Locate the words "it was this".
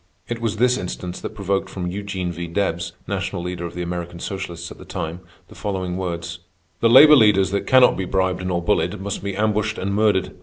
0.27-0.79